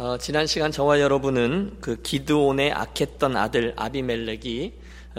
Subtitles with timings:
[0.00, 4.72] 어, 지난 시간 저와 여러분은 그 기드온의 악했던 아들 아비멜렉이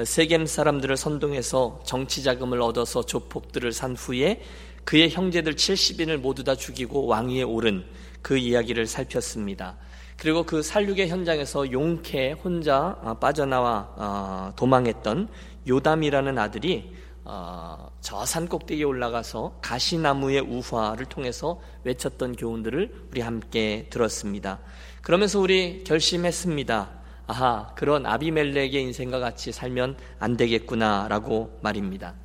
[0.05, 4.41] 세겜 사람들을 선동해서 정치 자금을 얻어서 조폭들을 산 후에
[4.85, 7.83] 그의 형제들 70인을 모두 다 죽이고 왕위에 오른
[8.21, 9.75] 그 이야기를 살폈습니다.
[10.15, 15.27] 그리고 그 살육의 현장에서 용케 혼자 어, 빠져나와 어, 도망했던
[15.67, 16.93] 요담이라는 아들이
[17.31, 24.57] 어, 저산 꼭대기에 올라가서 가시나무의 우화를 통해서 외쳤던 교훈들을 우리 함께 들었습니다.
[25.03, 26.89] 그러면서 우리 결심했습니다.
[27.27, 32.15] 아하, 그런 아비멜렉의 인생과 같이 살면 안 되겠구나라고 말입니다.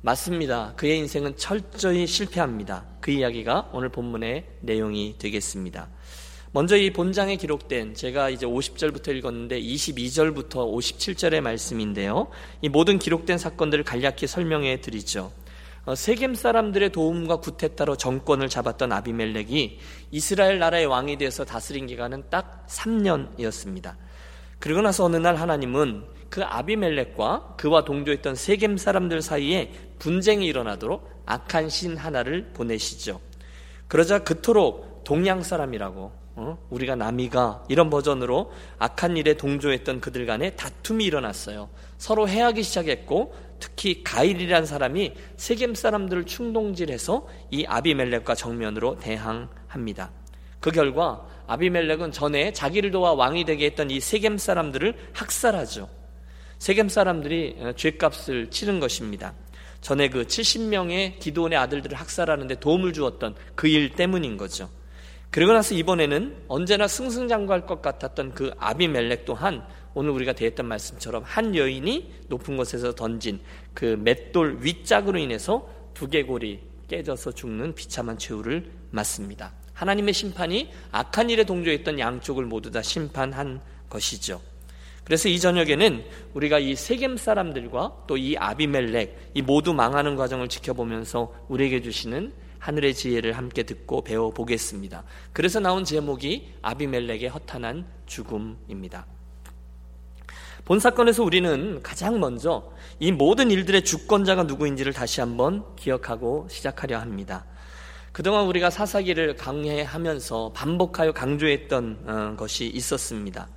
[0.00, 0.72] 맞습니다.
[0.74, 2.86] 그의 인생은 철저히 실패합니다.
[3.00, 5.88] 그 이야기가 오늘 본문의 내용이 되겠습니다.
[6.52, 12.26] 먼저 이 본장에 기록된 제가 이제 50절부터 읽었는데 22절부터 57절의 말씀인데요.
[12.60, 15.30] 이 모든 기록된 사건들을 간략히 설명해 드리죠.
[15.84, 19.78] 어, 세겜 사람들의 도움과 구태 따로 정권을 잡았던 아비멜렉이
[20.10, 23.94] 이스라엘 나라의 왕이 되어서 다스린 기간은 딱 3년이었습니다.
[24.58, 31.68] 그리고 나서 어느 날 하나님은 그 아비멜렉과 그와 동조했던 세겜 사람들 사이에 분쟁이 일어나도록 악한
[31.68, 33.20] 신 하나를 보내시죠.
[33.86, 36.58] 그러자 그토록 동양 사람이라고 어?
[36.70, 41.68] 우리가 남이가 이런 버전으로 악한 일에 동조했던 그들 간에 다툼이 일어났어요.
[41.98, 50.10] 서로 해하기 시작했고 특히 가일이라는 사람이 세겜 사람들을 충동질해서 이 아비멜렉과 정면으로 대항합니다.
[50.60, 55.88] 그 결과 아비멜렉은 전에 자기를 도와 왕이 되게 했던 이 세겜 사람들을 학살하죠.
[56.58, 59.34] 세겜 사람들이 어, 죄값을 치른 것입니다.
[59.80, 64.68] 전에 그 70명의 기도원의 아들들을 학살하는데 도움을 주었던 그 일 때문인 거죠.
[65.30, 69.64] 그리고 나서 이번에는 언제나 승승장구할 것 같았던 그 아비멜렉 또한
[69.94, 73.40] 오늘 우리가 대했던 말씀처럼 한 여인이 높은 곳에서 던진
[73.72, 79.52] 그 맷돌 윗짝으로 인해서 두개골이 깨져서 죽는 비참한 최후를 맞습니다.
[79.74, 84.40] 하나님의 심판이 악한 일에 동조했던 양쪽을 모두 다 심판한 것이죠.
[85.04, 91.32] 그래서 이 저녁에는 우리가 이 세겜 사람들과 또 이 아비멜렉 이 모두 망하는 과정을 지켜보면서
[91.48, 95.02] 우리에게 주시는 하늘의 지혜를 함께 듣고 배워 보겠습니다.
[95.32, 99.06] 그래서 나온 제목이 아비멜렉의 허탄한 죽음입니다.
[100.64, 107.44] 본 사건에서 우리는 가장 먼저 이 모든 일들의 주권자가 누구인지를 다시 한번 기억하고 시작하려 합니다.
[108.12, 113.48] 그동안 우리가 사사기를 강해하면서 반복하여 강조했던 어, 것이 있었습니다.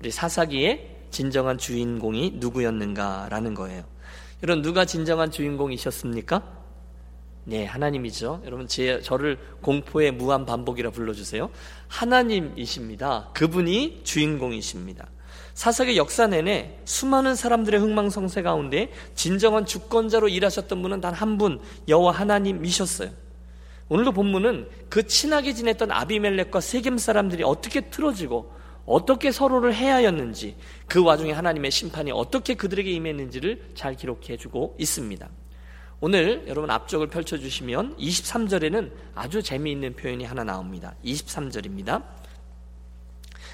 [0.00, 3.84] 우리 사사기의 진정한 주인공이 누구였는가라는 거예요.
[4.42, 6.55] 여러분 누가 진정한 주인공이셨습니까?
[7.48, 8.42] 네, 하나님이죠.
[8.44, 11.48] 여러분, 제, 저를 공포의 무한 반복이라 불러주세요.
[11.86, 13.30] 하나님이십니다.
[13.34, 15.06] 그분이 주인공이십니다.
[15.54, 22.10] 사사의 역사 내내 수많은 사람들의 흥망성쇠 가운데 진정한 주권자로 일하셨던 분은 단 한 분, 여호와
[22.12, 23.10] 하나님이셨어요.
[23.88, 28.52] 오늘도 본문은 그 친하게 지냈던 아비멜렉과 세겜 사람들이 어떻게 틀어지고
[28.84, 30.56] 어떻게 서로를 해하였는지
[30.88, 35.28] 그 와중에 하나님의 심판이 어떻게 그들에게 임했는지를 잘 기록해 주고 있습니다.
[35.98, 40.94] 오늘 여러분 앞쪽을 펼쳐주시면 23절에는 아주 재미있는 표현이 하나 나옵니다.
[41.02, 42.02] 23절입니다.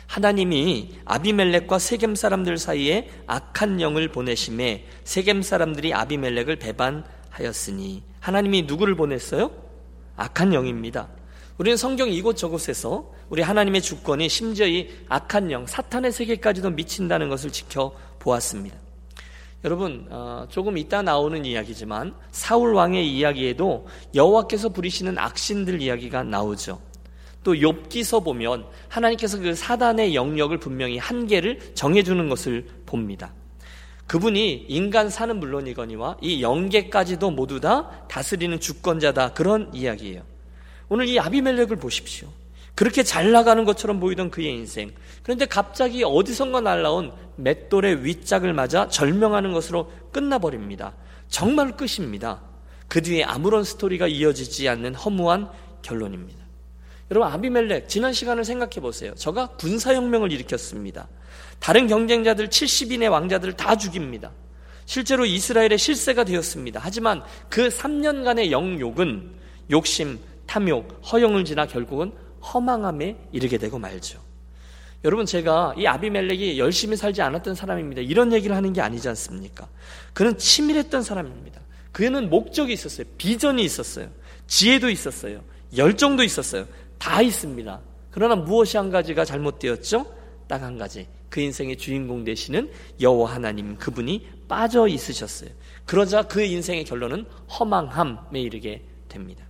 [0.09, 9.53] 하나님이 아비멜렉과 세겜 사람들 사이에 악한 영을 보내심에 세겜 사람들이 아비멜렉을 배반하였으니 하나님이 누구를 보냈어요?
[10.17, 11.09] 악한 영입니다.
[11.59, 18.77] 우리는 성경 이곳저곳에서 우리 하나님의 주권이 심지어 이 악한 영, 사탄의 세계까지도 미친다는 것을 지켜보았습니다.
[19.65, 26.81] 여러분 어, 조금 이따 나오는 이야기지만 사울 왕의 이야기에도 여호와께서 부리시는 악신들 이야기가 나오죠.
[27.45, 33.33] 또 욥기서 보면 하나님께서 그 사단의 영역을 분명히 한계를 정해주는 것을 봅니다.
[34.07, 40.23] 그분이 인간 사는 물론이거니와 이 영계까지도 모두 다 다스리는 주권자다 그런 이야기예요.
[40.89, 42.29] 오늘 이 아비멜렉을 보십시오.
[42.75, 44.93] 그렇게 잘 나가는 것처럼 보이던 그의 인생.
[45.23, 50.95] 그런데 갑자기 어디선가 날라온 맷돌의 윗짝을 맞아 절명하는 것으로 끝나버립니다.
[51.29, 52.43] 정말 끝입니다.
[52.89, 55.51] 그 뒤에 아무런 스토리가 이어지지 않는 허무한
[55.83, 56.41] 결론입니다.
[57.11, 59.15] 여러분, 아비멜렉, 지난 시간을 생각해 보세요.
[59.15, 61.09] 저가 군사혁명을 일으켰습니다.
[61.59, 64.31] 다른 경쟁자들 70인의 왕자들을 다 죽입니다.
[64.85, 66.81] 실제로 이스라엘의 실세가 되었습니다.
[66.83, 69.31] 하지만 그 3년간의 영욕은
[69.71, 72.13] 욕심, 탐욕, 허영을 지나 결국은
[72.43, 74.21] 허망함에 이르게 되고 말죠.
[75.05, 78.03] 여러분 제가 이 아비멜렉이 열심히 살지 않았던 사람입니다.
[78.03, 79.69] 이런 얘기를 하는 게 아니지 않습니까?
[80.13, 81.61] 그는 치밀했던 사람입니다.
[81.91, 83.07] 그는 목적이 있었어요.
[83.19, 84.09] 비전이 있었어요.
[84.47, 85.43] 지혜도 있었어요.
[85.77, 86.67] 열정도 있었어요.
[86.99, 87.81] 다 있습니다.
[88.11, 90.07] 그러나 무엇이 한 가지가 잘못되었죠?
[90.47, 91.09] 딱 한 가지.
[91.29, 92.71] 그 인생의 주인공 되시는
[93.01, 95.51] 여호와 하나님 그분이 빠져 있으셨어요.
[95.87, 97.25] 그러자 그 인생의 결론은
[97.59, 99.45] 허망함에 이르게 됩니다.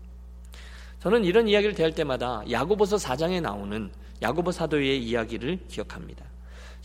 [1.01, 3.91] 저는 이런 이야기를 대할 때마다 야고보서 4장에 나오는
[4.23, 6.25] 야고보 사도의 이야기를 기억합니다.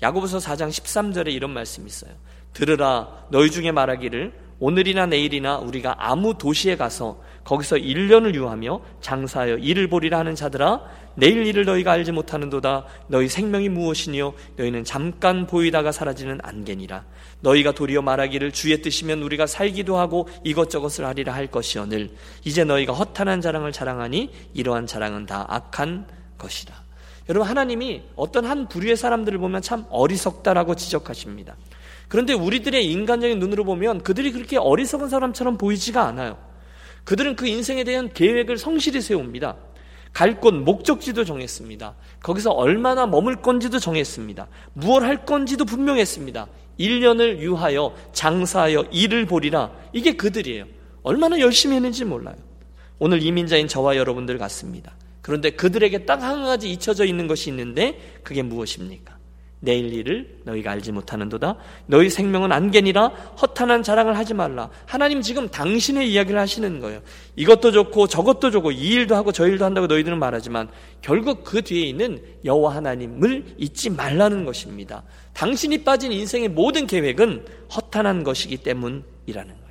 [0.01, 2.11] 야고보서 4장 13절에 이런 말씀이 있어요.
[2.53, 9.87] 들으라 너희 중에 말하기를 오늘이나 내일이나 우리가 아무 도시에 가서 거기서 1년을 유하며 장사하여 일을
[9.87, 10.81] 보리라 하는 자들아
[11.15, 17.05] 내일 일을 너희가 알지 못하는도다 너희 생명이 무엇이니요 너희는 잠깐 보이다가 사라지는 안개니라
[17.41, 22.09] 너희가 도리어 말하기를 주의 뜻이면 우리가 살기도 하고 이것저것을 하리라 할 것이오늘
[22.43, 26.07] 이제 너희가 허탄한 자랑을 자랑하니 이러한 자랑은 다 악한
[26.39, 26.86] 것이라
[27.29, 31.55] 여러분 하나님이 어떤 한 부류의 사람들을 보면 참 어리석다라고 지적하십니다
[32.07, 36.37] 그런데 우리들의 인간적인 눈으로 보면 그들이 그렇게 어리석은 사람처럼 보이지가 않아요.
[37.03, 39.55] 그들은 그 인생에 대한 계획을 성실히 세웁니다.
[40.13, 41.95] 갈 곳, 목적지도 정했습니다.
[42.23, 44.47] 거기서 얼마나 머물 건지도 정했습니다.
[44.73, 46.47] 무엇 할 건지도 분명했습니다.
[46.79, 49.71] 1년을 유하여 장사하여 일을 보리라.
[49.93, 50.65] 이게 그들이에요.
[51.03, 52.35] 얼마나 열심히 했는지 몰라요.
[52.99, 54.93] 오늘 이민자인 저와 여러분들 같습니다.
[55.27, 59.17] 그런데 그들에게 딱 한 가지 잊혀져 있는 것이 있는데 그게 무엇입니까?
[59.59, 61.57] 내일 일을 너희가 알지 못하는도다.
[61.87, 63.07] 너희 생명은 안개니라
[63.41, 64.69] 허탄한 자랑을 하지 말라.
[64.85, 67.01] 하나님 지금 당신의 이야기를 하시는 거예요.
[67.35, 70.69] 이것도 좋고 저것도 좋고 이 일도 하고 저 일도 한다고 너희들은 말하지만
[71.01, 75.03] 결국 그 뒤에 있는 여호와 하나님을 잊지 말라는 것입니다.
[75.33, 77.45] 당신이 빠진 인생의 모든 계획은
[77.75, 79.66] 허탄한 것이기 때문이라는 거예요.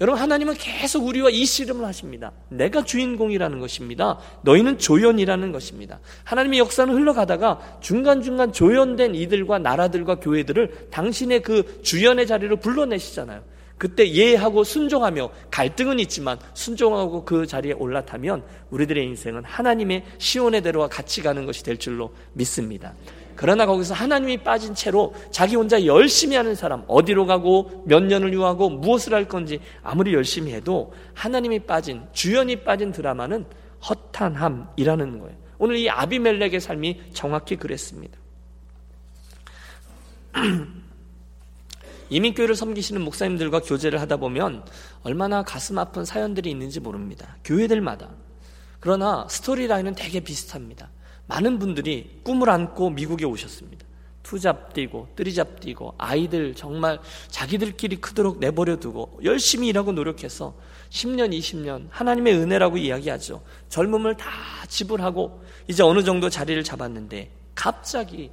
[0.00, 2.32] 여러분 하나님은 계속 우리와 이 씨름을 하십니다.
[2.48, 4.18] 내가 주인공이라는 것입니다.
[4.42, 5.98] 너희는 조연이라는 것입니다.
[6.24, 13.42] 하나님의 역사는 흘러가다가 중간중간 조연된 이들과 나라들과 교회들을 당신의 그 주연의 자리로 불러내시잖아요.
[13.76, 21.22] 그때 예하고 순종하며 갈등은 있지만 순종하고 그 자리에 올라타면 우리들의 인생은 하나님의 시온의 대로와 같이
[21.22, 22.94] 가는 것이 될 줄로 믿습니다.
[23.40, 28.68] 그러나 거기서 하나님이 빠진 채로 자기 혼자 열심히 하는 사람, 어디로 가고 몇 년을 유하고
[28.68, 33.46] 무엇을 할 건지 아무리 열심히 해도 하나님이 빠진, 주연이 빠진 드라마는
[33.88, 35.36] 허탄함이라는 거예요.
[35.58, 38.18] 오늘 이 아비멜렉의 삶이 정확히 그랬습니다.
[42.10, 44.64] 이민교회를 섬기시는 목사님들과 교제를 하다 보면
[45.04, 47.36] 얼마나 가슴 아픈 사연들이 있는지 모릅니다.
[47.44, 48.08] 교회들마다.
[48.80, 50.90] 그러나 스토리라인은 되게 비슷합니다.
[51.28, 53.86] 많은 분들이 꿈을 안고 미국에 오셨습니다.
[54.22, 56.98] 투잡 뛰고 뜨리잡 뛰고 아이들 정말
[57.28, 60.54] 자기들끼리 크도록 내버려 두고 열심히 일하고 노력해서
[60.90, 63.42] 10년, 20년 하나님의 은혜라고 이야기하죠.
[63.68, 64.28] 젊음을 다
[64.68, 68.30] 지불하고 이제 어느 정도 자리를 잡았는데 갑자기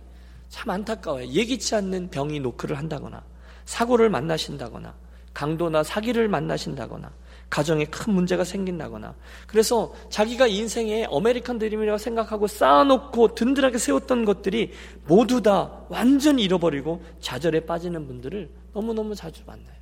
[0.49, 1.27] 참 안타까워요.
[1.27, 3.23] 예기치 않는 병이 노크를 한다거나
[3.65, 4.93] 사고를 만나신다거나
[5.33, 7.11] 강도나 사기를 만나신다거나
[7.55, 9.15] 가정에 큰 문제가 생긴다거나
[9.47, 14.73] 그래서 자기가 인생의 아메리칸 드림이라고 생각하고 쌓아놓고 든든하게 세웠던 것들이
[15.07, 19.73] 모두 다 완전히 잃어버리고 좌절에 빠지는 분들을 너무너무 자주 만나요.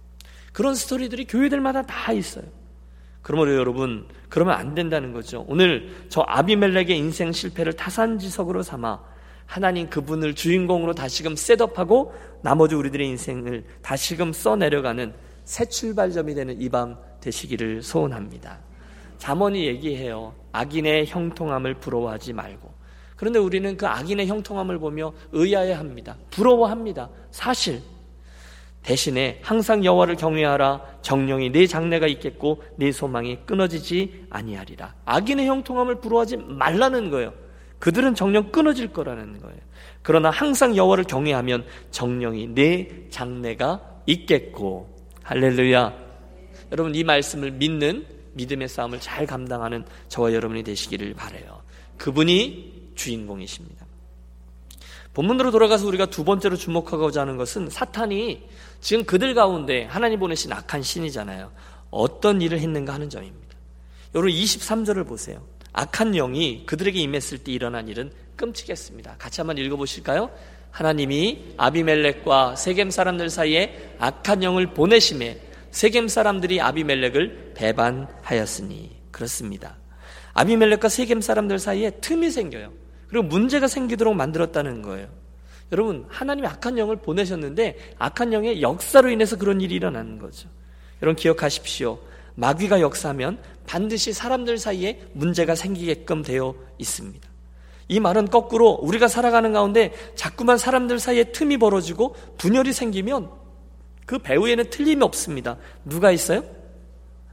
[0.51, 2.45] 그런 스토리들이 교회들마다 다 있어요.
[3.23, 5.43] 그러므로 여러분 그러면 안 된다는 거죠.
[5.47, 9.01] 오늘 저 아비멜렉의 인생 실패를 타산지석으로 삼아
[9.47, 15.11] 하나님 그분을 주인공으로 다시금 set up하고 나머지 우리들의 인생을 다시금 써내려가는
[15.43, 18.59] 새 출발점이 되는 이 밤 되시기를 소원합니다.
[19.17, 20.33] 잠언이 얘기해요.
[20.51, 22.73] 악인의 형통함을 부러워하지 말고.
[23.15, 26.17] 그런데 우리는 그 악인의 형통함을 보며 의아해 합니다.
[26.31, 27.09] 부러워합니다.
[27.31, 27.81] 사실
[28.81, 34.93] 대신에 항상 여호와를 경외하라 정령이 내 장래가 있겠고 내 소망이 끊어지지 아니하리라.
[35.05, 37.33] 악인의 형통함을 부러워하지 말라는 거예요.
[37.79, 39.57] 그들은 정령 끊어질 거라는 거예요.
[40.01, 44.89] 그러나 항상 여호와를 경외하면 정령이 내 장래가 있겠고
[45.23, 46.02] 할렐루야.
[46.73, 51.61] 여러분 이 말씀을 믿는 믿음의 싸움을 잘 감당하는 저와 여러분이 되시기를 바래요.
[51.97, 53.85] 그분이 주인공이십니다.
[55.13, 58.49] 본문으로 돌아가서 우리가 두 번째로 주목하고자 하는 것은 사탄이
[58.81, 61.51] 지금 그들 가운데 하나님 보내신 악한 신이잖아요.
[61.91, 63.55] 어떤 일을 했는가 하는 점입니다.
[64.15, 65.43] 여러분 23절을 보세요.
[65.73, 69.17] 악한 영이 그들에게 임했을 때 일어난 일은 끔찍했습니다.
[69.19, 70.31] 같이 한번 읽어보실까요?
[70.71, 79.75] 하나님이 아비멜렉과 세겜 사람들 사이에 악한 영을 보내심에 세겜 사람들이 아비멜렉을 배반하였으니 그렇습니다.
[80.33, 82.71] 아비멜렉과 세겜 사람들 사이에 틈이 생겨요.
[83.07, 85.07] 그리고 문제가 생기도록 만들었다는 거예요.
[85.71, 90.47] 여러분, 하나님이 악한 영을 보내셨는데 악한 영의 역사로 인해서 그런 일이 일어나는 거죠.
[91.01, 91.97] 여러분 기억하십시오.
[92.35, 97.27] 마귀가 역사하면 반드시 사람들 사이에 문제가 생기게끔 되어 있습니다.
[97.87, 103.42] 이 말은 거꾸로 우리가 살아가는 가운데 자꾸만 사람들 사이에 틈이 벌어지고 분열이 생기면
[104.05, 105.57] 그 배후에는 틀림이 없습니다.
[105.85, 106.43] 누가 있어요?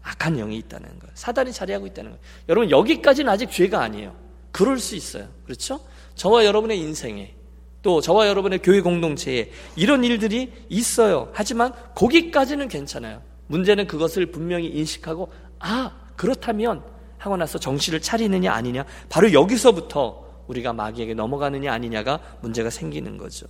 [0.03, 1.12] 악한 영이 있다는 거예요.
[1.15, 2.23] 사단이 자리하고 있다는 거예요.
[2.49, 4.15] 여러분, 여기까지는 아직 죄가 아니에요.
[4.50, 5.29] 그럴 수 있어요.
[5.45, 5.81] 그렇죠?
[6.15, 7.35] 저와 여러분의 인생에,
[7.83, 11.31] 또 저와 여러분의 교회 공동체에 이런 일들이 있어요.
[11.33, 13.23] 하지만 거기까지는 괜찮아요.
[13.47, 16.83] 문제는 그것을 분명히 인식하고, 아, 그렇다면
[17.19, 18.85] 하고 나서 정신을 차리느냐 아니냐.
[19.09, 23.47] 바로 여기서부터 우리가 마귀에게 넘어가느냐 아니냐가 문제가 생기는 거죠.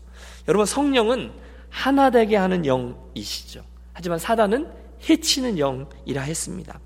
[0.49, 1.33] 여러분 성령은
[1.71, 3.65] 하나 되게 하는 영이시죠.
[3.93, 4.71] 하지만 사단은
[5.09, 6.79] 해치는 영이라 했습니다.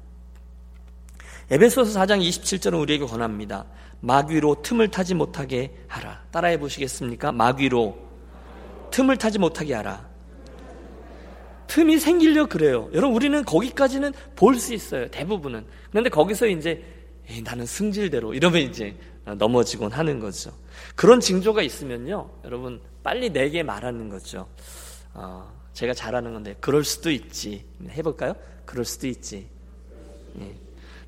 [1.51, 3.67] 에베소서 4장 27절은 우리에게 권합니다.
[4.01, 6.23] 마귀로 틈을 타지 못하게 하라.
[6.31, 7.33] 따라해 보시겠습니까?
[7.33, 7.99] 마귀로
[8.91, 10.07] 틈을 타지 못하게 하라.
[11.67, 12.89] 틈이 생기려 그래요.
[12.93, 15.09] 여러분 우리는 거기까지는 볼 수 있어요.
[15.11, 15.67] 대부분은.
[15.91, 16.85] 그런데 거기서 이제
[17.43, 20.53] 나는 승질대로 이러면 이제 넘어지곤 하는 거죠.
[20.95, 24.47] 그런 징조가 있으면요, 여러분 빨리 내게 말하는 거죠.
[25.15, 27.65] 어, 제가 잘하는 건데 그럴 수도 있지.
[27.89, 28.35] 해볼까요?
[28.65, 29.47] 그럴 수도 있지.
[30.41, 30.55] 예.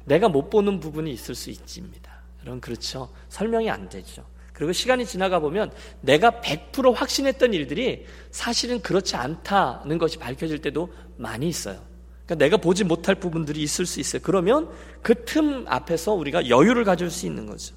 [0.05, 2.13] 내가 못 보는 부분이 있을 수 있지입니다.
[2.43, 3.09] 여러분 그렇죠.
[3.29, 4.25] 설명이 안 되죠.
[4.53, 5.71] 그리고 시간이 지나가 보면
[6.01, 11.79] 내가 100% 확신했던 일들이 사실은 그렇지 않다는 것이 밝혀질 때도 많이 있어요.
[12.25, 14.23] 그러니까 내가 보지 못할 부분들이 있을 수 있어요.
[14.23, 14.71] 그러면
[15.03, 17.75] 그 틈 앞에서 우리가 여유를 가질 수 있는 거죠.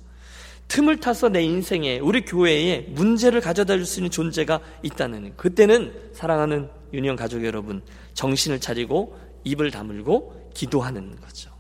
[0.70, 6.70] 틈을 타서 내 인생에 우리 교회에 문제를 가져다 줄 수 있는 존재가 있다는 그때는 사랑하는
[6.94, 7.82] 유니온 가족 여러분
[8.14, 11.52] 정신을 차리고 입을 다물고 기도하는 거죠.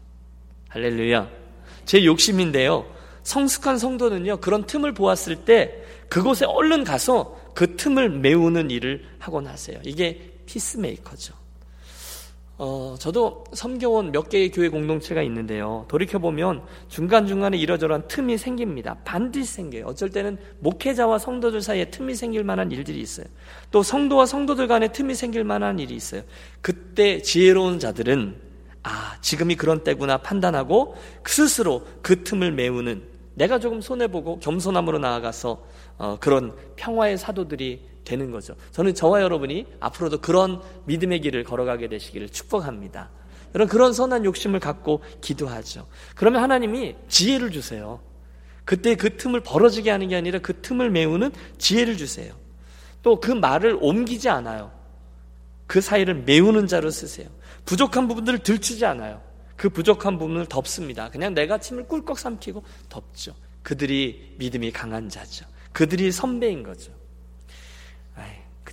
[0.69, 1.29] 할렐루야.
[1.85, 2.85] 제 욕심인데요.
[3.23, 9.79] 성숙한 성도는요, 그런 틈을 보았을 때 그곳에 얼른 가서 그 틈을 메우는 일을 하곤 하세요.
[9.83, 11.33] 이게 피스메이커죠.
[12.61, 15.85] 어, 저도 섬겨온 몇 개의 교회 공동체가 있는데요.
[15.87, 18.97] 돌이켜보면 중간중간에 이러저러한 틈이 생깁니다.
[19.05, 19.85] 반드시 생겨요.
[19.85, 23.27] 어쩔 때는 목회자와 성도들 사이에 틈이 생길 만한 일들이 있어요.
[23.71, 26.21] 또 성도와 성도들 간에 틈이 생길 만한 일이 있어요.
[26.59, 28.35] 그때 지혜로운 자들은
[28.83, 33.03] 아, 지금이 그런 때구나 판단하고 스스로 그 틈을 메우는
[33.35, 35.63] 내가 조금 손해보고 겸손함으로 나아가서
[35.97, 38.55] 어, 그런 평화의 사도들이 되는 거죠.
[38.71, 43.11] 저는 저와 여러분이 앞으로도 그런 믿음의 길을 걸어가게 되시기를 축복합니다.
[43.53, 45.87] 여러분 그런 선한 욕심을 갖고 기도하죠.
[46.15, 47.99] 그러면 하나님이 지혜를 주세요.
[48.65, 52.33] 그때 그 틈을 벌어지게 하는 게 아니라 그 틈을 메우는 지혜를 주세요.
[53.01, 54.71] 또 그 말을 옮기지 않아요.
[55.67, 57.29] 그 사이를 메우는 자로 쓰세요.
[57.65, 59.21] 부족한 부분들을 들추지 않아요.
[59.55, 61.09] 그 부족한 부분을 덮습니다.
[61.09, 63.35] 그냥 내가 침을 꿀꺽 삼키고 덮죠.
[63.61, 65.45] 그들이 믿음이 강한 자죠.
[65.73, 66.98] 그들이 선배인 거죠.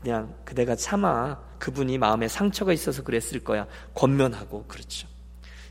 [0.07, 3.67] 그냥 그대가 참아 그분이 마음에 상처가 있어서 그랬을 거야.
[3.95, 5.09] 권면하고 그렇죠.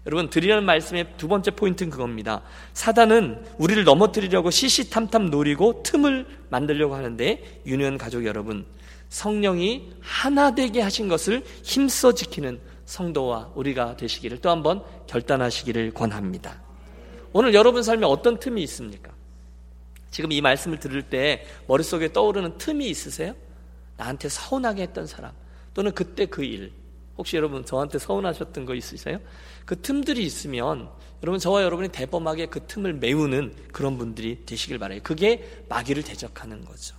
[0.06, 2.42] 여러분 드리는 말씀의 두 번째 포인트는 그겁니다.
[2.74, 8.65] 사단은 우리를 넘어뜨리려고 시시탐탐 노리고 틈을 만들려고 하는데 유년 가족 여러분
[9.08, 16.62] 성령이 하나 되게 하신 것을 힘써 지키는 성도와 우리가 되시기를 또 한번 결단하시기를 권합니다.
[17.32, 19.13] 오늘 여러분 삶에 어떤 틈이 있습니까?
[20.12, 23.34] 지금 이 말씀을 들을 때 머릿속에 떠오르는 틈이 있으세요?
[23.98, 25.32] 나한테 서운하게 했던 사람
[25.74, 26.72] 또는 그때 그 일.
[27.18, 29.20] 혹시 여러분 저한테 서운하셨던 거 있으세요?
[29.66, 30.90] 그 틈들이 있으면
[31.24, 35.00] 여러분 저와 여러분이 대범하게 그 틈을 메우는 그런 분들이 되시길 바래요.
[35.02, 36.96] 그게 마귀를 대적하는 거죠.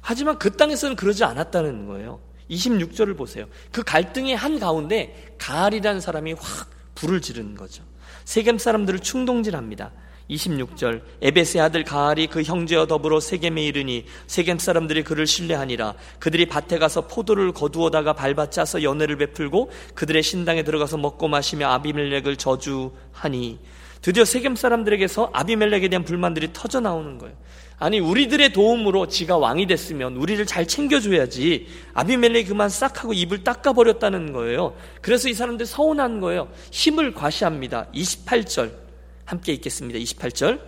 [0.00, 2.20] 하지만 그 땅에서는 그러지 않았다는 거예요.
[2.48, 3.46] 26절을 보세요.
[3.72, 7.82] 그 갈등의 한 가운데 가알이라는 사람이 확 불을 지르는 거죠.
[8.24, 9.92] 세겜 사람들을 충동질합니다.
[10.30, 16.78] 26절 에베스의 아들 가알이 그 형제와 더불어 세겜에 이르니 세겜 사람들이 그를 신뢰하니라 그들이 밭에
[16.78, 23.58] 가서 포도를 거두어다가 밟아 짜서 연회를 베풀고 그들의 신당에 들어가서 먹고 마시며 아비멜렉을 저주하니
[24.00, 27.34] 드디어 세겜 사람들에게서 아비멜렉에 대한 불만들이 터져 나오는 거예요.
[27.80, 34.32] 아니 우리들의 도움으로 지가 왕이 됐으면 우리를 잘 챙겨줘야지 아비멜렉이 그만 싹 하고 입을 닦아버렸다는
[34.32, 34.74] 거예요.
[35.00, 36.48] 그래서 이 사람들 서운한 거예요.
[36.70, 37.86] 힘을 과시합니다.
[37.94, 38.87] 28절
[39.28, 39.98] 함께 읽겠습니다.
[39.98, 40.58] 28절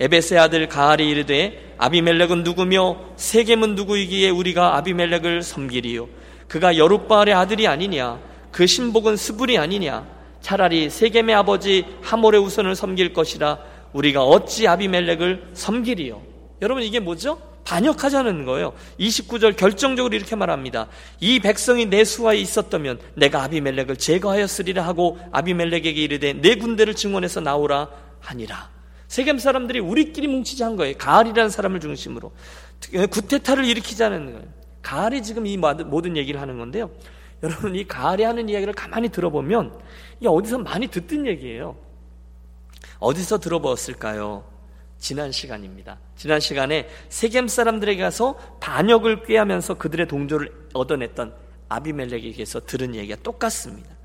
[0.00, 6.08] 에베스의 아들 가알이 이르되 아비멜렉은 누구며 세겜은 누구이기에 우리가 아비멜렉을 섬기리요
[6.48, 8.18] 그가 여룻바알의 아들이 아니냐
[8.52, 10.06] 그 신복은 스불이 아니냐
[10.40, 13.58] 차라리 세겜의 아버지 하몰의 우선을 섬길 것이라
[13.92, 16.22] 우리가 어찌 아비멜렉을 섬기리요
[16.62, 17.38] 여러분 이게 뭐죠?
[17.66, 18.72] 반역하자는 거예요.
[18.98, 20.86] 29절 결정적으로 이렇게 말합니다.
[21.20, 27.88] 이 백성이 내 수하에 있었다면 내가 아비멜렉을 제거하였으리라 하고 아비멜렉에게 이르되 내 군대를 증원해서 나오라
[28.20, 28.70] 하니라.
[29.08, 30.96] 세겜 사람들이 우리끼리 뭉치자 한 거예요.
[30.98, 32.32] 가알이라는 사람을 중심으로.
[33.10, 34.48] 구테타를 일으키자는 거예요.
[34.82, 36.90] 가알이 지금 이 모든 얘기를 하는 건데요.
[37.42, 39.78] 여러분 이 가알이 하는 이야기를 가만히 들어보면
[40.20, 41.76] 이게 어디서 많이 듣던 얘기예요.
[42.98, 44.44] 어디서 들어보았을까요?
[44.98, 45.98] 지난 시간입니다.
[46.16, 51.34] 지난 시간에 세겜 사람들에게 가서 반역을 꾀하면서 그들의 동조를 얻어냈던
[51.68, 53.95] 아비멜렉에게서 들은 얘기가 똑같습니다.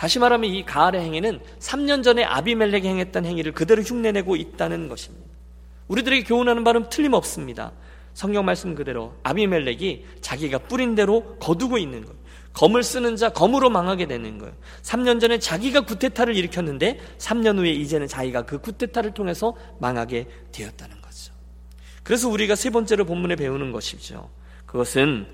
[0.00, 5.26] 다시 말하면 이 가알의 행위는 3년 전에 아비멜렉이 행했던 행위를 그대로 흉내내고 있다는 것입니다.
[5.88, 7.72] 우리들에게 교훈하는 바는 틀림없습니다.
[8.14, 12.18] 성경 말씀 그대로 아비멜렉이 자기가 뿌린 대로 거두고 있는 거예요.
[12.54, 14.54] 검을 쓰는 자 검으로 망하게 되는 거예요.
[14.80, 21.34] 3년 전에 자기가 구테타를 일으켰는데 3년 후에 이제는 자기가 그 구테타를 통해서 망하게 되었다는 거죠.
[22.04, 24.30] 그래서 우리가 세 번째로 본문에 배우는 것이죠.
[24.64, 25.26] 그것은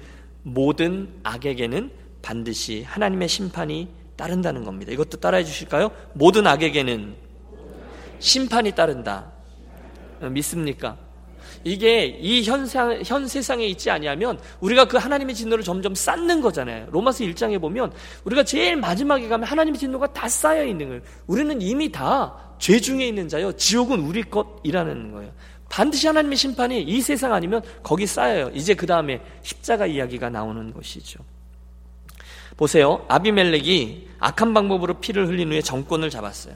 [0.42, 4.92] 모든 악에게는 반드시 하나님의 심판이 따른다는 겁니다.
[4.92, 5.90] 이것도 따라해 주실까요?
[6.14, 7.14] 모든 악에게는
[8.18, 9.32] 심판이 따른다.
[10.20, 10.96] 믿습니까?
[11.64, 16.86] 이게 이 현상, 현 세상에 있지 아니하면 우리가 그 하나님의 진노를 점점 쌓는 거잖아요.
[16.90, 17.92] 로마서 1장에 보면
[18.24, 21.02] 우리가 제일 마지막에 가면 하나님의 진노가 다 쌓여 있는 거예요.
[21.26, 23.52] 우리는 이미 다 죄 중에 있는 자요.
[23.52, 25.32] 지옥은 우리 것이라는 거예요.
[25.68, 28.50] 반드시 하나님의 심판이 이 세상 아니면 거기 쌓여요.
[28.54, 31.20] 이제 그 다음에 십자가 이야기가 나오는 것이죠.
[32.56, 33.04] 보세요.
[33.08, 36.54] 아비멜렉이 악한 방법으로 피를 흘린 후에 정권을 잡았어요.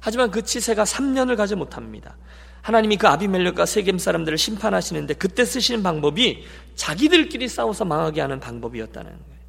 [0.00, 2.16] 하지만 그 치세가 3년을 가지 못합니다.
[2.62, 6.44] 하나님이 그 아비멜렉과 세겜 사람들을 심판하시는데 그때 쓰시는 방법이
[6.74, 9.42] 자기들끼리 싸워서 망하게 하는 방법이었다는 거예요.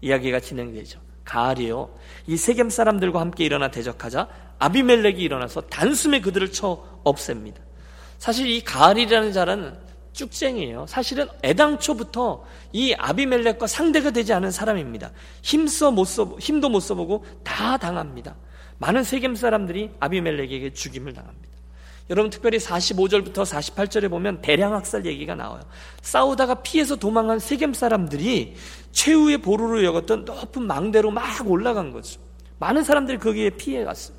[0.00, 1.00] 이야기가 진행되죠.
[1.24, 1.90] 가을이요.
[2.26, 7.60] 이 세겜 사람들과 함께 일어나 대적하자 아비멜렉이 일어나서 단숨에 그들을 쳐 없앱니다.
[8.18, 9.76] 사실 이 가을이라는 자는
[10.16, 10.86] 쭉쟁이에요.
[10.88, 15.12] 사실은 애당초부터 이 아비멜렉과 상대가 되지 않은 사람입니다.
[15.42, 18.34] 힘써 못 써, 힘도 못 써보고 다 당합니다.
[18.78, 21.46] 많은 세겜 사람들이 아비멜렉에게 죽임을 당합니다.
[22.08, 25.62] 여러분 특별히 45절부터 48절에 보면 대량 학살 얘기가 나와요.
[26.02, 28.54] 싸우다가 피해서 도망한 세겜 사람들이
[28.92, 32.20] 최후의 보루로 여겼던 높은 망대로 막 올라간 거죠.
[32.58, 34.16] 많은 사람들이 거기에 피해 갔어요.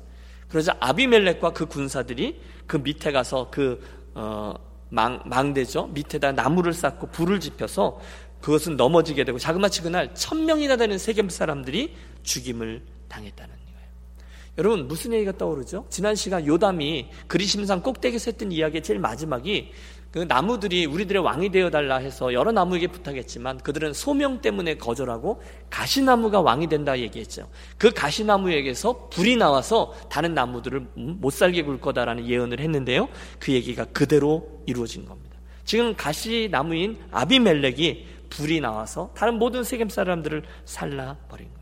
[0.48, 3.80] 그러자 아비멜렉과 그 군사들이 그 밑에 가서 그
[4.14, 4.54] 어,
[4.90, 5.88] 망, 망대죠.
[5.88, 8.00] 밑에다 나무를 쌓고 불을 지펴서
[8.40, 13.58] 그것은 넘어지게 되고 자그마치 그날 천 명이나 되는 세겜 사람들이 죽임을 당했다는
[14.58, 15.86] 여러분 무슨 얘기가 떠오르죠?
[15.88, 19.70] 지난 시간 요담이 그리심산 꼭대기에서 했던 이야기의 제일 마지막이
[20.10, 26.68] 그 나무들이 우리들의 왕이 되어달라 해서 여러 나무에게 부탁했지만 그들은 소명 때문에 거절하고 가시나무가 왕이
[26.68, 27.48] 된다 얘기했죠.
[27.76, 33.08] 그 가시나무에게서 불이 나와서 다른 나무들을 못 살게 굴 거다라는 예언을 했는데요.
[33.38, 35.36] 그 얘기가 그대로 이루어진 겁니다.
[35.64, 41.58] 지금 가시나무인 아비멜렉이 불이 나와서 다른 모든 세겜 사람들을 살라버린 거예요.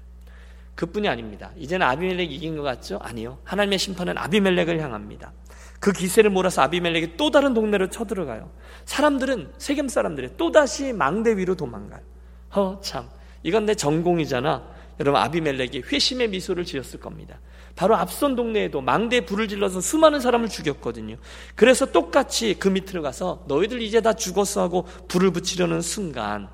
[0.76, 1.50] 그뿐이 아닙니다.
[1.56, 3.00] 이제는 아비멜렉이 이긴 것 같죠?
[3.02, 3.38] 아니요.
[3.42, 5.32] 하나님의 심판은 아비멜렉을 향합니다.
[5.80, 8.50] 그 기세를 몰아서 아비멜렉이 또 다른 동네로 쳐들어가요.
[8.84, 12.00] 사람들은 세겜 사람들이 또 다시 망대 위로 도망가요.
[12.56, 13.08] 허 참,
[13.42, 14.76] 이건 내 전공이잖아.
[15.00, 17.38] 여러분 아비멜렉이 회심의 미소를 지었을 겁니다.
[17.74, 21.16] 바로 앞선 동네에도 망대에 불을 질러서 수많은 사람을 죽였거든요.
[21.54, 26.48] 그래서 똑같이 그 밑으로 가서 너희들 이제 다 죽었어 하고 불을 붙이려는 순간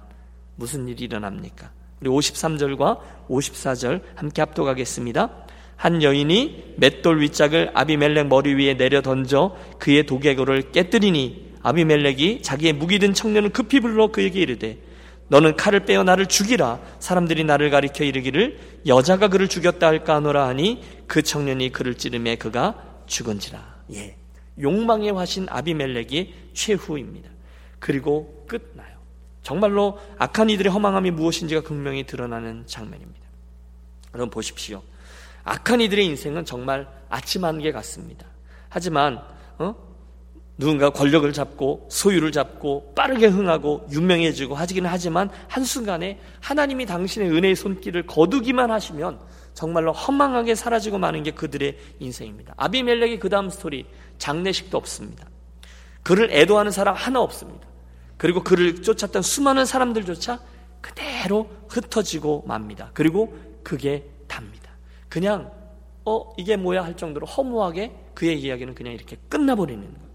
[0.56, 1.70] 무슨 일이 일어납니까?
[2.00, 5.46] 우리 53절과 54절 함께 합독하겠습니다.
[5.82, 13.00] 한 여인이 맷돌 윗짝을 아비멜렉 머리 위에 내려 던져 그의 도개골을 깨뜨리니 아비멜렉이 자기의 무기
[13.00, 14.78] 든 청년을 급히 불러 그에게 이르되
[15.26, 16.78] 너는 칼을 빼어 나를 죽이라.
[17.00, 22.76] 사람들이 나를 가리켜 이르기를 여자가 그를 죽였다 할까 하노라 하니 그 청년이 그를 찌르매 그가
[23.06, 23.82] 죽은지라.
[23.94, 24.14] 예.
[24.60, 27.28] 욕망의 화신 아비멜렉이 최후입니다.
[27.80, 28.98] 그리고 끝나요.
[29.42, 33.26] 정말로 악한 이들의 허망함이 무엇인지가 극명히 드러나는 장면입니다.
[34.14, 34.80] 여러분 보십시오.
[35.44, 38.26] 악한 이들의 인생은 정말 아침 한 개 같습니다.
[38.68, 39.20] 하지만
[39.58, 39.74] 어?
[40.58, 48.06] 누군가 권력을 잡고 소유를 잡고 빠르게 흥하고 유명해지고 하기는 하지만 한순간에 하나님이 당신의 은혜의 손길을
[48.06, 49.18] 거두기만 하시면
[49.54, 52.54] 정말로 허망하게 사라지고 마는 게 그들의 인생입니다.
[52.56, 53.86] 아비멜렉의 그 다음 스토리
[54.18, 55.26] 장례식도 없습니다.
[56.02, 57.66] 그를 애도하는 사람 하나 없습니다.
[58.16, 60.40] 그리고 그를 쫓았던 수많은 사람들조차
[60.80, 62.90] 그대로 흩어지고 맙니다.
[62.94, 64.08] 그리고 그게.
[65.12, 65.52] 그냥
[66.06, 70.08] 어 이게 뭐야 할 정도로 허무하게 그의 이야기는 그냥 이렇게 끝나버리는 거예요.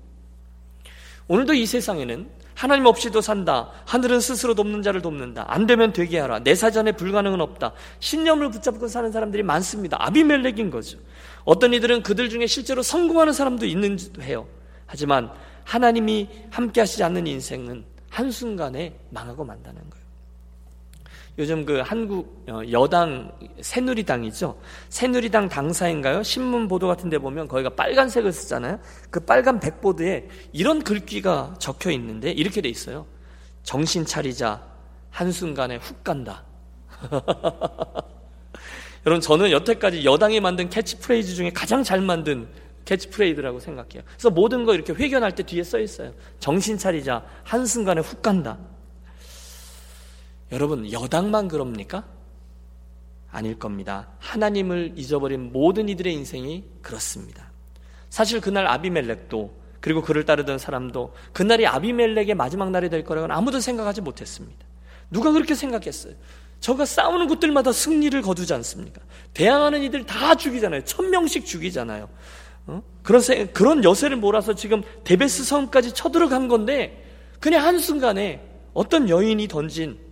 [1.28, 3.70] 오늘도 이 세상에는 하나님 없이도 산다.
[3.86, 5.46] 하늘은 스스로 돕는 자를 돕는다.
[5.50, 6.40] 안 되면 되게 하라.
[6.40, 7.74] 내 사전에 불가능은 없다.
[8.00, 9.98] 신념을 붙잡고 사는 사람들이 많습니다.
[10.00, 10.98] 아비멜렉인 거죠.
[11.46, 14.48] 어떤 이들은 그들 중에 실제로 성공하는 사람도 있는 해요.
[14.88, 15.30] 하지만
[15.64, 20.07] 하나님이 함께 하시지 않는 인생은 한순간에 망하고 만다는 거예요.
[21.40, 24.60] 요즘 그 한국 어, 여당 새누리당이죠.
[24.90, 26.24] 새누리당 당사인가요?
[26.24, 28.80] 신문 보도 같은 데 보면 거기가 빨간색을 쓰잖아요.
[29.12, 33.06] 그 빨간 백보드에 이런 글귀가 적혀 있는데 이렇게 돼 있어요.
[33.62, 34.66] 정신 차리자.
[35.12, 36.44] 한순간에 훅 간다.
[39.06, 42.48] 여러분 저는 여태까지 여당이 만든 캐치프레이즈 중에 가장 잘 만든
[42.86, 44.02] 캐치프레이즈라고 생각해요.
[44.06, 46.14] 그래서 모든 거 이렇게 회견할 때 뒤에 써 있어요.
[46.40, 47.24] 정신 차리자.
[47.44, 48.58] 한순간에 훅 간다.
[50.52, 52.06] 여러분, 여당만 그럽니까?
[53.30, 54.08] 아닐 겁니다.
[54.20, 57.52] 하나님을 잊어버린 모든 이들의 인생이 그렇습니다.
[58.10, 64.02] 사실 그날 아비멜렉도 그리고 그를 따르던 사람도 그날이 아비멜렉의 마지막 날이 될 거라고는 아무도 생각하지
[64.02, 64.66] 못했습니다.
[65.12, 66.14] 누가 그렇게 생각했어요?
[66.60, 69.02] 저가 싸우는 곳들마다 승리를 거두지 않습니까?
[69.34, 70.84] 대항하는 이들 다 죽이잖아요.
[70.86, 72.10] 천 명씩 죽이잖아요.
[72.68, 72.84] 어?
[73.04, 73.22] 그런,
[73.54, 77.04] 그런 여세를 몰아서 지금 데베스 성까지 쳐들어간 건데
[77.40, 78.42] 그냥 한순간에
[78.74, 80.07] 어떤 여인이 던진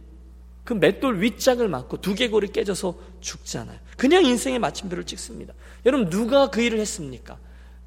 [0.66, 3.78] 그 맷돌 윗짝을 맞고 두개골이 깨져서 죽잖아요.
[3.96, 5.54] 그냥 인생의 마침표를 찍습니다.
[5.86, 7.38] 여러분 누가 그 일을 했습니까?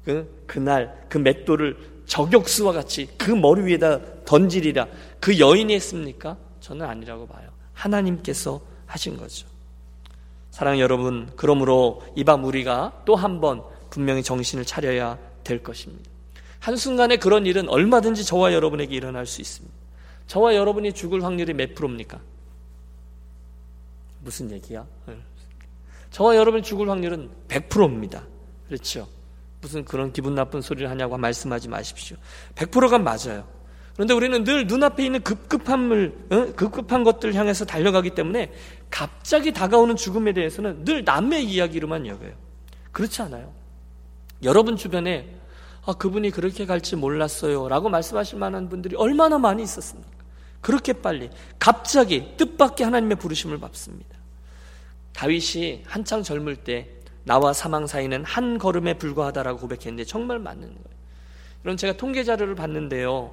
[0.03, 4.87] 그 그날 그 맷돌을 저격수와 같이 그 머리 위에다 던지리라
[5.19, 6.37] 그 여인이 했습니까?
[6.61, 7.49] 저는 아니라고 봐요.
[7.73, 9.45] 하나님께서 하신 거죠.
[10.49, 16.09] 사랑 여러분, 그러므로 이밤 우리가 또 한 번 분명히 정신을 차려야 될 것입니다.
[16.59, 19.75] 한순간에 그런 일은 얼마든지 저와 여러분에게 일어날 수 있습니다.
[20.27, 22.19] 저와 여러분이 죽을 확률이 몇 프로입니까?
[24.21, 24.85] 무슨 얘기야?
[25.05, 25.17] 네.
[26.11, 28.23] 저와 여러분이 죽을 확률은 100%입니다.
[28.67, 29.07] 그렇죠?
[29.61, 32.17] 무슨 그런 기분 나쁜 소리를 하냐고 말씀하지 마십시오.
[32.55, 33.47] 100%가 맞아요.
[33.93, 36.53] 그런데 우리는 늘 눈앞에 있는 급급함을, 어?
[36.55, 38.53] 급급한 것들 향해서 달려가기 때문에
[38.89, 42.31] 갑자기 다가오는 죽음에 대해서는 늘 남의 이야기로만 여겨요.
[42.93, 43.51] 그렇지 않아요.
[44.41, 45.35] 여러분 주변에
[45.85, 47.67] 아, 그분이 그렇게 갈지 몰랐어요.
[47.67, 50.18] 라고 말씀하실 만한 분들이 얼마나 많이 있었습니까?
[50.61, 54.17] 그렇게 빨리, 갑자기 뜻밖의 하나님의 부르심을 받습니다.
[55.13, 56.89] 다윗이 한창 젊을 때
[57.23, 60.99] 나와 사망 사이는 한 걸음에 불과하다라고 고백했는데 정말 맞는 거예요.
[61.61, 63.31] 그럼 제가 통계 자료를 봤는데요.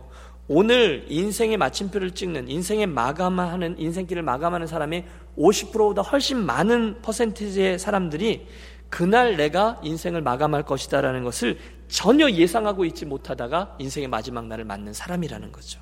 [0.48, 5.04] 오늘 인생의 마침표를 찍는 인생의 마감하는 인생길을 마감하는 사람이
[5.36, 8.46] 50%보다 훨씬 많은 퍼센티지의 사람들이
[8.88, 11.58] 그날 내가 인생을 마감할 것이다라는 것을
[11.88, 15.80] 전혀 예상하고 있지 못하다가 인생의 마지막 날을 맞는 사람이라는 거죠.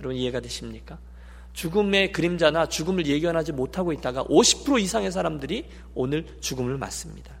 [0.00, 0.98] 여러분 이해가 되십니까?
[1.52, 7.32] 죽음의 그림자나 죽음을 예견하지 못하고 있다가 50% 이상의 사람들이 오늘 죽음을 맞습니다.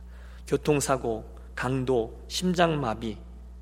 [0.46, 3.16] 교통사고, 강도, 심장마비,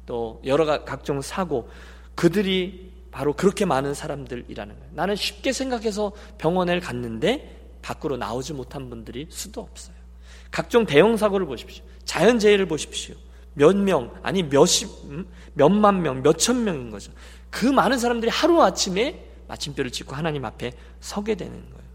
[0.07, 1.69] 또 여러 각종 사고,
[2.15, 4.91] 그들이 바로 그렇게 많은 사람들이라는 거예요.
[4.95, 9.97] 나는 쉽게 생각해서 병원에 갔는데 밖으로 나오지 못한 분들이 수도 없어요.
[10.51, 11.85] 각종 대형 사고를 보십시오.
[12.05, 13.15] 자연재해를 보십시오.
[13.55, 15.27] 몇 명, 아니 몇십, 음?
[15.55, 17.11] 몇만 명, 몇천 명인 거죠.
[17.57, 21.87] 그 많은 사람들이 하루아침에 마침표를 찍고 하나님 앞에 서게 되는 거예요.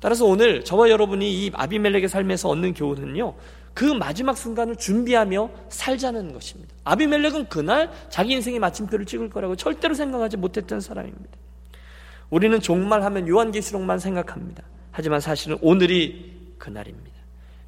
[0.00, 3.34] 따라서 오늘 저와 여러분이 이 아비멜렉의 삶에서 얻는 교훈은요,
[3.74, 6.74] 그 마지막 순간을 준비하며 살자는 것입니다.
[6.84, 11.36] 아비멜렉은 그날 자기 인생의 마침표를 찍을 거라고 절대로 생각하지 못했던 사람입니다.
[12.30, 14.62] 우리는 종말 하면 요한계시록만 생각합니다.
[14.90, 17.18] 하지만 사실은 오늘이 그날입니다.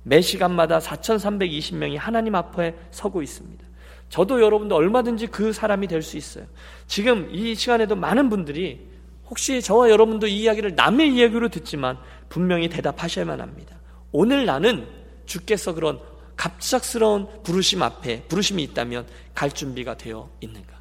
[0.04, 3.62] 매 시간마다 4,320명이 하나님 앞에 서고 있습니다.
[4.08, 6.46] 저도 여러분도 얼마든지 그 사람이 될 수 있어요.
[6.86, 8.86] 지금 이 시간에도 많은 분들이
[9.28, 13.76] 혹시 저와 여러분도 이 이야기를 남의 이야기로 듣지만 분명히 대답하셔야만 합니다.
[14.12, 14.86] 오늘 나는
[15.26, 15.98] 주께서 그런
[16.36, 20.76] 갑작스러운 부르심 앞에 부르심이 있다면 갈 준비가 되어 있는가?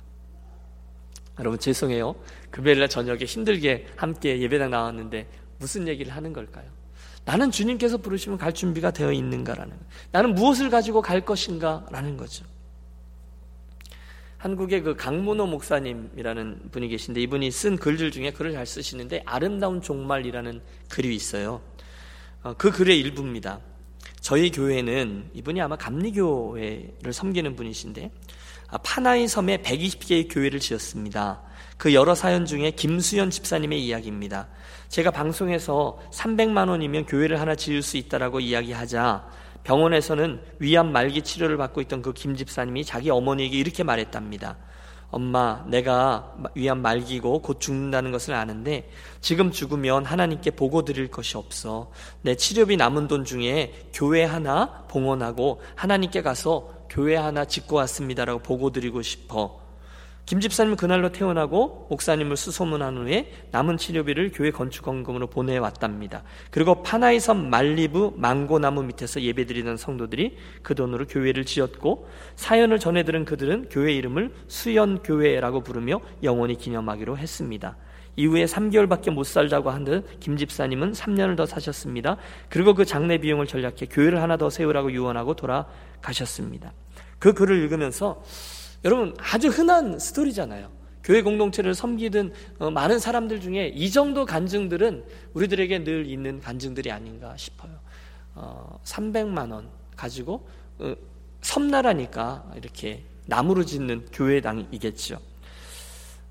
[1.40, 2.16] 여러분 죄송해요.
[2.52, 6.66] 금요일날 저녁에 힘들게 함께 예배당 나왔는데 무슨 얘기를 하는 걸까요?
[7.26, 9.80] 나는 주님께서 부르시면 갈 준비가 되어 있는가라는 것.
[10.12, 12.46] 나는 무엇을 가지고 갈 것인가라는 거죠.
[14.38, 20.62] 한국의 그 강문호 목사님이라는 분이 계신데 이분이 쓴 글들 중에 글을 잘 쓰시는데 아름다운 종말이라는
[20.90, 21.62] 글이 있어요.
[22.44, 23.60] 어, 그 글의 일부입니다.
[24.22, 28.12] 저희 교회는 이분이 아마 감리교회를 섬기는 분이신데
[28.70, 31.42] 아, 파나이 섬에 120개의 교회를 지었습니다.
[31.78, 34.48] 그 여러 사연 중에 김수현 집사님의 이야기입니다.
[34.90, 39.28] 제가 방송에서 300만 원이면 교회를 하나 지을 수 있다라고 이야기하자
[39.66, 44.58] 병원에서는 위암 말기 치료를 받고 있던 그 김 집사님이 자기 어머니에게 이렇게 말했답니다.
[45.10, 48.90] 엄마, 내가 위암 말기고 곧 죽는다는 것을 아는데
[49.22, 51.92] 지금 죽으면 하나님께 보고 드릴 것이 없어.
[52.22, 58.72] 내 치료비 남은 돈 중에 교회 하나 봉헌하고 하나님께 가서 교회 하나 짓고 왔습니다라고 보고
[58.72, 59.65] 드리고 싶어.
[60.26, 66.24] 김 집사님은 그날로 태어나고 목사님을 수소문한 후에 남은 치료비를 교회 건축원금으로 보내왔답니다.
[66.50, 73.68] 그리고 파나이 섬 말리부 망고나무 밑에서 예배드리는 성도들이 그 돈으로 교회를 지었고 사연을 전해들은 그들은
[73.70, 77.78] 교회 이름을 수연교회라고 부르며 영원히 기념하기로 했습니다.
[78.18, 82.18] 이후에 3개월밖에 못 살자고 한 듯 김 집사님은 3년을 더 사셨습니다.
[82.50, 86.74] 그리고 그 장례 비용을 전략해 교회를 하나 더 세우라고 유언하고 돌아가셨습니다.
[87.20, 88.24] 그 글을 읽으면서
[88.84, 90.70] 여러분 아주 흔한 스토리잖아요.
[91.04, 97.38] 교회 공동체를 섬기던 어, 많은 사람들 중에 이 정도 간증들은 우리들에게 늘 있는 간증들이 아닌가
[97.38, 97.72] 싶어요.
[98.34, 100.48] 어, 300만 원 가지고
[100.80, 100.94] 어,
[101.42, 105.20] 섬나라니까 이렇게 나무로 짓는 교회당이겠죠.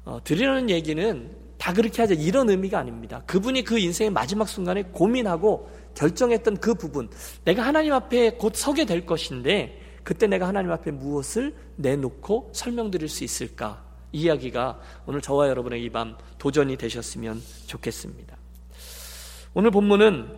[0.04, 3.22] 어, 드리는 얘기는 다 그렇게 하자 이런 의미가 아닙니다.
[3.26, 7.08] 그분이 그 인생의 마지막 순간에 고민하고 결정했던 그 부분,
[7.44, 13.24] 내가 하나님 앞에 곧 서게 될 것인데 그때 내가 하나님 앞에 무엇을 내놓고 설명드릴 수
[13.24, 13.82] 있을까?
[14.12, 18.36] 이야기가 오늘 저와 여러분의 이 밤 도전이 되셨으면 좋겠습니다.
[19.54, 20.28] 오늘 본문은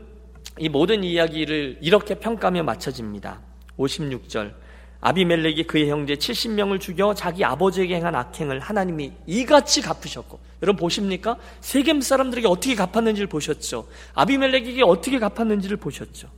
[0.58, 3.40] 이 모든 이야기를 이렇게 평가하며 맞춰집니다.
[3.78, 4.54] 56절.
[5.00, 11.36] 아비멜렉이 그의 형제 70명을 죽여 자기 아버지에게 행한 악행을 하나님이 이같이 갚으셨고 여러분 보십니까?
[11.60, 13.86] 세겜 사람들에게 어떻게 갚았는지를 보셨죠.
[14.14, 16.28] 아비멜렉에게 어떻게 갚았는지를 보셨죠.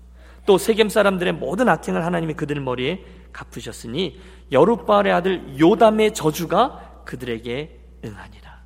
[0.45, 4.21] 또 세겜 사람들의 모든 악행을 하나님이 그들 머리에 갚으셨으니
[4.53, 8.59] 여룻바알의 아들 요담의 저주가 그들에게 응하니라.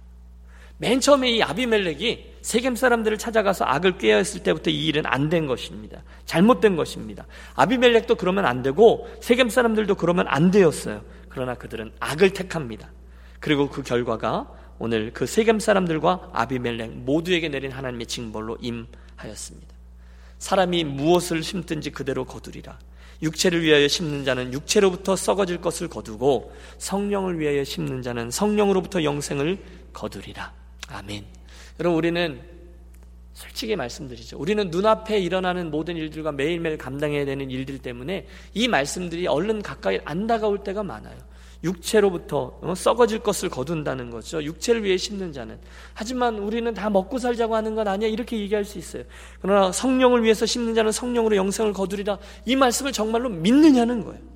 [0.78, 6.02] 맨 처음에 이 아비멜렉이 세겜 사람들을 찾아가서 악을 꾀었을 때부터 이 일은 안 된 것입니다.
[6.26, 7.24] 잘못된 것입니다.
[7.54, 11.04] 아비멜렉도 그러면 안 되고 세겜 사람들도 그러면 안 되었어요.
[11.28, 12.90] 그러나 그들은 악을 택합니다.
[13.38, 19.72] 그리고 그 결과가 오늘 그 세겜 사람들과 아비멜렉 모두에게 내린 하나님의 징벌로 임하였습니다.
[20.38, 22.76] 사람이 무엇을 심든지 그대로 거두리라.
[23.22, 29.58] 육체를 위하여 심는 자는 육체로부터 썩어질 것을 거두고 성령을 위하여 심는 자는 성령으로부터 영생을
[29.92, 30.52] 거두리라.
[30.88, 31.24] 아멘.
[31.78, 32.40] 여러분 우리는
[33.32, 34.38] 솔직히 말씀드리죠.
[34.38, 40.26] 우리는 눈앞에 일어나는 모든 일들과 매일매일 감당해야 되는 일들 때문에 이 말씀들이 얼른 가까이 안
[40.26, 41.16] 다가올 때가 많아요.
[41.64, 44.42] 육체로부터 어, 썩어질 것을 거둔다는 거죠.
[44.42, 45.58] 육체를 위해 심는 자는.
[45.94, 48.08] 하지만 우리는 다 먹고 살자고 하는 건 아니야.
[48.08, 49.04] 이렇게 얘기할 수 있어요.
[49.40, 52.18] 그러나 성령을 위해서 심는 자는 성령으로 영생을 거두리라.
[52.46, 54.31] 이 말씀을 정말로 믿느냐는 거예요.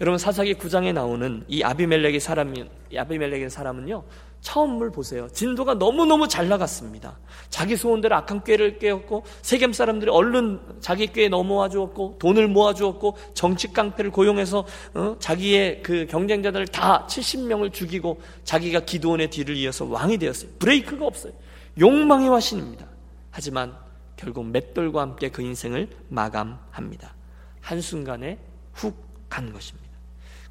[0.00, 2.64] 여러분 사사기 9장에 나오는 이 아비멜렉의 사람이
[2.96, 4.04] 아비멜렉의 사람은요.
[4.40, 5.28] 처음을 보세요.
[5.32, 7.18] 진도가 너무너무 잘 나갔습니다.
[7.50, 13.16] 자기 소원대로 악한 꾀를 깨었고 세겜 사람들이 얼른 자기 꾀에 넘어와 주었고 돈을 모아 주었고
[13.34, 15.16] 정치 깡패를 고용해서 어?
[15.18, 20.52] 자기의 그 경쟁자들을 다 70명을 죽이고 자기가 기도원의 뒤를 이어서 왕이 되었어요.
[20.60, 21.32] 브레이크가 없어요.
[21.80, 22.86] 욕망의 화신입니다.
[23.32, 23.74] 하지만
[24.16, 27.16] 결국 맷돌과 함께 그 인생을 마감합니다.
[27.60, 28.38] 한순간에
[28.74, 29.87] 훅 간 것입니다.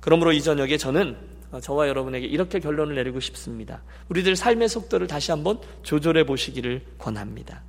[0.08, 1.18] 그러므로 이 저녁에 저는
[1.52, 3.84] 어, 저와 여러분에게 이렇게 결론을 내리고 싶습니다.
[4.08, 7.62] 우리들 삶의 속도를 다시 한번 조절해 보시기를 권합니다.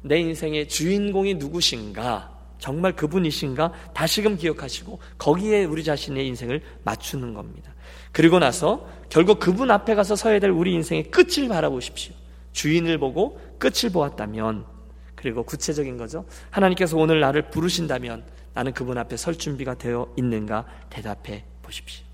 [0.00, 2.30] 내 인생의 주인공이 누구신가?
[2.60, 3.72] 정말 그분이신가?
[3.92, 7.74] 다시금 기억하시고 거기에 우리 자신의 인생을 맞추는 겁니다.
[8.12, 12.14] 그리고 나서 결국 그분 앞에 가서 서야 될 우리 인생의 끝을 바라보십시오.
[12.52, 14.64] 주인을 보고 끝을 보았다면
[15.16, 16.24] 그리고 구체적인 거죠.
[16.50, 18.22] 하나님께서 오늘 나를 부르신다면
[18.54, 22.04] 나는 그분 앞에 설 준비가 되어 있는가 대답해 보십시오.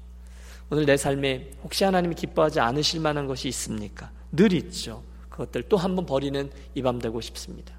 [0.70, 4.10] 오늘 내 삶에 혹시 하나님이 기뻐하지 않으실 만한 것이 있습니까?
[4.32, 5.02] 늘 있죠.
[5.30, 7.74] 그것들 또 한 번 버리는 이 밤 되고 싶습니다.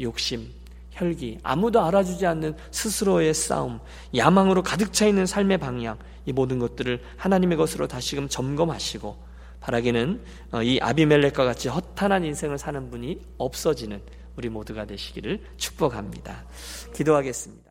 [0.00, 0.50] 욕심,
[0.90, 3.80] 혈기, 아무도 알아주지 않는 스스로의 싸움,
[4.14, 9.16] 야망으로 가득 차 있는 삶의 방향, 이 모든 것들을 하나님의 것으로 다시금 점검하시고
[9.60, 14.00] 바라기는 어, 이 아비멜렉과 같이 허탄한 인생을 사는 분이 없어지는
[14.36, 16.44] 우리 모두가 되시기를 축복합니다.
[16.94, 17.64] 기도하겠습니다.